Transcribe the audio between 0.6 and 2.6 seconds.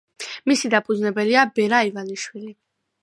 დამფუძნებელია ბერა ივანიშვილი.